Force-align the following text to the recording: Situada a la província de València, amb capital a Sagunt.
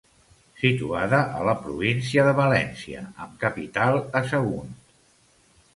Situada 0.61 1.19
a 1.39 1.43
la 1.49 1.55
província 1.65 2.23
de 2.29 2.33
València, 2.41 3.05
amb 3.27 3.37
capital 3.47 4.01
a 4.21 4.25
Sagunt. 4.33 4.75